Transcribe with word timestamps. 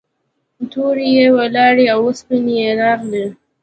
تورې 0.71 1.07
یې 1.17 1.25
ولاړې 1.37 1.85
او 1.95 2.01
سپینې 2.19 2.53
یې 2.63 2.69
راغلې. 2.81 3.25